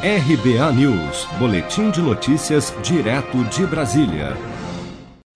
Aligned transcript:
RBA 0.00 0.72
News, 0.74 1.26
Boletim 1.40 1.90
de 1.90 2.00
Notícias, 2.00 2.72
direto 2.84 3.42
de 3.46 3.66
Brasília. 3.66 4.36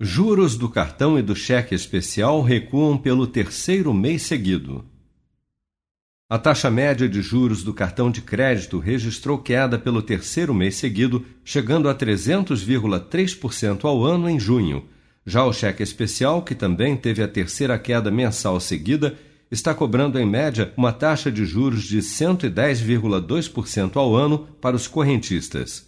Juros 0.01 0.57
do 0.57 0.69
cartão 0.69 1.19
e 1.19 1.23
do 1.23 1.35
cheque 1.35 1.75
especial 1.75 2.41
recuam 2.41 2.97
pelo 2.97 3.27
terceiro 3.27 3.93
mês 3.93 4.23
seguido. 4.23 4.85
A 6.31 6.39
taxa 6.39 6.71
média 6.71 7.09
de 7.09 7.21
juros 7.21 7.65
do 7.65 7.75
cartão 7.75 8.09
de 8.09 8.23
crédito 8.23 8.79
registrou 8.79 9.37
queda 9.37 9.81
pelo 9.81 10.01
terceiro 10.01 10.55
mês 10.55 10.77
seguido, 10.77 11.27
chegando 11.45 11.89
a 11.89 11.95
300,3% 11.95 13.85
ao 13.85 14.05
ano 14.05 14.31
em 14.31 14.39
junho. 14.39 14.85
Já 15.27 15.45
o 15.45 15.53
cheque 15.53 15.83
especial, 15.83 16.41
que 16.41 16.55
também 16.55 16.97
teve 16.97 17.21
a 17.21 17.27
terceira 17.27 17.77
queda 17.81 18.13
mensal 18.13 18.61
seguida, 18.61 19.19
está 19.53 19.73
cobrando 19.75 20.19
em 20.19 20.25
média 20.25 20.73
uma 20.79 20.91
taxa 20.93 21.31
de 21.31 21.45
juros 21.45 21.85
de 21.85 21.99
110,2% 21.99 23.97
ao 23.97 24.17
ano 24.17 24.49
para 24.63 24.75
os 24.75 24.89
correntistas. 24.89 25.87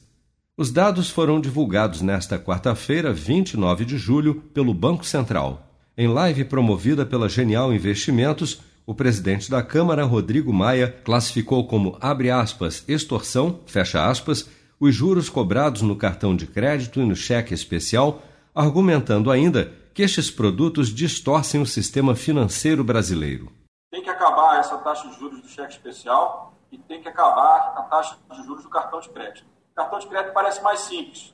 Os 0.55 0.71
dados 0.71 1.09
foram 1.09 1.41
divulgados 1.41 2.03
nesta 2.03 2.39
quarta-feira, 2.39 3.11
29 3.11 3.87
de 3.87 3.97
julho, 3.97 4.35
pelo 4.53 4.75
Banco 4.75 5.07
Central. 5.07 5.75
Em 5.97 6.07
live 6.07 6.45
promovida 6.45 7.07
pela 7.07 7.27
Genial 7.27 7.73
Investimentos, 7.73 8.61
o 8.87 8.95
presidente 8.95 9.51
da 9.51 9.63
Câmara, 9.63 10.05
Rodrigo 10.05 10.53
Maia, 10.53 10.95
classificou 11.03 11.67
como 11.67 11.97
abre 12.03 12.31
aspas, 12.31 12.85
extorsão, 12.87 13.61
fecha 13.65 14.07
aspas, 14.07 14.47
os 14.79 14.95
juros 14.95 15.31
cobrados 15.31 15.81
no 15.81 15.97
cartão 15.97 16.37
de 16.37 16.47
crédito 16.47 17.01
e 17.01 17.07
no 17.07 17.17
cheque 17.17 17.55
especial, 17.55 18.23
argumentando 18.55 19.31
ainda 19.31 19.73
que 19.95 20.03
estes 20.03 20.29
produtos 20.29 20.89
distorcem 20.89 21.63
o 21.63 21.67
sistema 21.67 22.17
financeiro 22.17 22.83
brasileiro. 22.83 23.53
Tem 23.93 24.03
que 24.03 24.11
acabar 24.11 24.59
essa 24.59 24.77
taxa 24.79 25.09
de 25.09 25.17
juros 25.17 25.41
do 25.41 25.49
cheque 25.49 25.73
especial 25.73 26.53
e 26.73 26.77
tem 26.77 27.01
que 27.01 27.09
acabar 27.09 27.75
a 27.77 27.83
taxa 27.85 28.19
de 28.29 28.43
juros 28.43 28.65
do 28.65 28.69
cartão 28.69 28.99
de 28.99 29.09
crédito. 29.09 29.47
O 29.71 29.75
cartão 29.77 30.01
de 30.01 30.09
crédito 30.09 30.33
parece 30.33 30.61
mais 30.63 30.81
simples, 30.81 31.33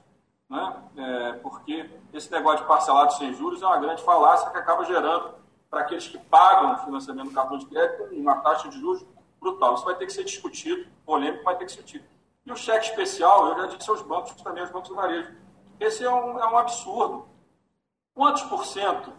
né? 0.48 0.76
É, 0.94 1.32
porque 1.34 1.88
esse 2.12 2.30
negócio 2.30 2.60
de 2.60 2.68
parcelado 2.68 3.14
sem 3.14 3.32
juros 3.32 3.62
é 3.62 3.66
uma 3.66 3.78
grande 3.78 4.02
falácia 4.02 4.50
que 4.50 4.58
acaba 4.58 4.84
gerando 4.84 5.34
para 5.70 5.80
aqueles 5.80 6.06
que 6.06 6.18
pagam 6.18 6.74
o 6.74 6.78
financiamento 6.84 7.28
do 7.28 7.34
cartão 7.34 7.56
de 7.56 7.64
crédito 7.64 8.14
uma 8.14 8.36
taxa 8.42 8.68
de 8.68 8.78
juros 8.78 9.02
brutal. 9.40 9.74
Isso 9.74 9.84
vai 9.86 9.94
ter 9.94 10.04
que 10.04 10.12
ser 10.12 10.24
discutido, 10.24 10.86
polêmico, 11.06 11.44
vai 11.44 11.56
ter 11.56 11.64
que 11.64 11.72
ser 11.72 11.82
discutido. 11.82 12.04
E 12.44 12.52
o 12.52 12.56
cheque 12.56 12.90
especial, 12.90 13.48
eu 13.48 13.56
já 13.56 13.76
disse 13.76 13.88
aos 13.88 14.02
bancos, 14.02 14.32
também 14.42 14.62
aos 14.62 14.70
bancos 14.70 14.90
do 14.90 14.94
varejo, 14.96 15.34
esse 15.78 16.04
é 16.04 16.10
um, 16.10 16.38
é 16.38 16.46
um 16.46 16.58
absurdo. 16.58 17.26
Quantos 18.14 18.42
por 18.42 18.66
cento 18.66 19.12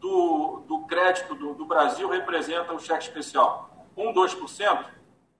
do, 0.00 0.62
do 0.66 0.80
crédito 0.86 1.34
do, 1.34 1.54
do 1.54 1.64
Brasil 1.64 2.08
representa 2.08 2.72
o 2.72 2.78
cheque 2.78 3.04
especial? 3.04 3.70
1, 3.96 4.12
2%? 4.12 4.84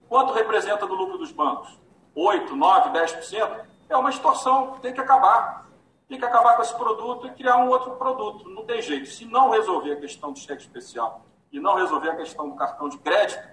Quanto 0.07 0.33
representa 0.33 0.87
do 0.87 0.95
lucro 0.95 1.17
dos 1.17 1.31
bancos? 1.31 1.77
8, 2.15 2.55
9, 2.55 2.89
10%? 2.91 3.65
É 3.89 3.97
uma 3.97 4.09
extorsão, 4.09 4.79
tem 4.81 4.93
que 4.93 5.01
acabar. 5.01 5.69
Tem 6.07 6.17
que 6.17 6.25
acabar 6.25 6.55
com 6.55 6.61
esse 6.61 6.75
produto 6.75 7.27
e 7.27 7.31
criar 7.31 7.57
um 7.57 7.69
outro 7.69 7.91
produto. 7.91 8.49
Não 8.49 8.63
tem 8.65 8.81
jeito. 8.81 9.07
Se 9.07 9.25
não 9.25 9.49
resolver 9.49 9.93
a 9.93 9.99
questão 9.99 10.31
do 10.31 10.39
cheque 10.39 10.61
especial 10.61 11.25
e 11.51 11.59
não 11.59 11.75
resolver 11.75 12.09
a 12.09 12.15
questão 12.15 12.49
do 12.49 12.55
cartão 12.55 12.87
de 12.89 12.97
crédito, 12.99 13.43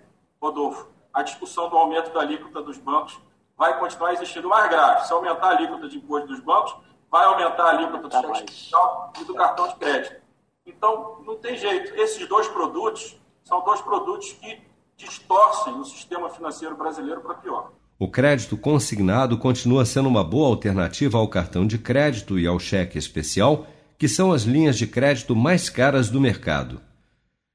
Rodolfo, 0.40 0.88
a 1.12 1.22
discussão 1.22 1.68
do 1.68 1.76
aumento 1.76 2.12
da 2.12 2.20
alíquota 2.20 2.62
dos 2.62 2.78
bancos 2.78 3.20
vai 3.56 3.78
continuar 3.78 4.12
existindo 4.12 4.48
mais 4.48 4.68
grave. 4.70 5.06
Se 5.06 5.12
aumentar 5.12 5.48
a 5.48 5.50
alíquota 5.50 5.88
de 5.88 5.98
imposto 5.98 6.28
dos 6.28 6.40
bancos, 6.40 6.76
vai 7.12 7.26
aumentar 7.26 7.64
a 7.64 7.70
alíquota 7.72 7.98
do 7.98 8.08
tá 8.08 8.22
cheque 8.22 8.50
especial 8.50 9.12
e 9.20 9.24
do 9.24 9.34
cartão 9.34 9.68
de 9.68 9.74
crédito. 9.74 10.16
Então, 10.64 11.22
não 11.26 11.36
tem 11.36 11.58
jeito. 11.58 11.94
Esses 11.94 12.26
dois 12.26 12.48
produtos 12.48 13.20
são 13.44 13.62
dois 13.62 13.82
produtos 13.82 14.32
que 14.32 14.58
distorcem 14.96 15.74
o 15.74 15.84
sistema 15.84 16.30
financeiro 16.30 16.74
brasileiro 16.74 17.20
para 17.20 17.34
pior. 17.34 17.70
O 17.98 18.08
crédito 18.08 18.56
consignado 18.56 19.36
continua 19.36 19.84
sendo 19.84 20.08
uma 20.08 20.24
boa 20.24 20.48
alternativa 20.48 21.18
ao 21.18 21.28
cartão 21.28 21.66
de 21.66 21.76
crédito 21.76 22.38
e 22.38 22.46
ao 22.46 22.58
cheque 22.58 22.96
especial, 22.96 23.66
que 23.98 24.08
são 24.08 24.32
as 24.32 24.44
linhas 24.44 24.78
de 24.78 24.86
crédito 24.86 25.36
mais 25.36 25.68
caras 25.68 26.08
do 26.08 26.20
mercado. 26.20 26.80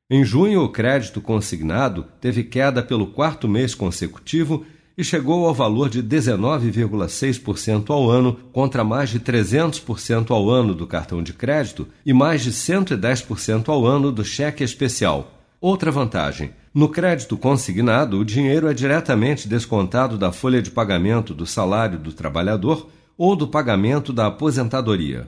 Em 0.09 0.23
junho, 0.23 0.63
o 0.63 0.69
crédito 0.69 1.19
consignado 1.19 2.05
teve 2.21 2.43
queda 2.43 2.83
pelo 2.83 3.07
quarto 3.07 3.47
mês 3.47 3.73
consecutivo 3.73 4.65
e 4.97 5.03
chegou 5.03 5.45
ao 5.45 5.53
valor 5.53 5.89
de 5.89 6.01
19,6% 6.01 7.91
ao 7.91 8.09
ano, 8.09 8.33
contra 8.51 8.83
mais 8.83 9.09
de 9.09 9.19
300% 9.19 10.31
ao 10.31 10.49
ano 10.49 10.73
do 10.73 10.87
cartão 10.87 11.21
de 11.21 11.33
crédito 11.33 11.87
e 12.05 12.11
mais 12.11 12.43
de 12.43 12.51
110% 12.51 13.69
ao 13.69 13.85
ano 13.85 14.11
do 14.11 14.25
cheque 14.25 14.63
especial. 14.63 15.31
Outra 15.61 15.91
vantagem: 15.91 16.51
no 16.73 16.89
crédito 16.89 17.37
consignado, 17.37 18.19
o 18.19 18.25
dinheiro 18.25 18.67
é 18.67 18.73
diretamente 18.73 19.47
descontado 19.47 20.17
da 20.17 20.31
folha 20.31 20.61
de 20.61 20.71
pagamento 20.71 21.33
do 21.33 21.45
salário 21.45 21.99
do 21.99 22.11
trabalhador 22.11 22.89
ou 23.17 23.35
do 23.35 23.47
pagamento 23.47 24.11
da 24.11 24.27
aposentadoria. 24.27 25.27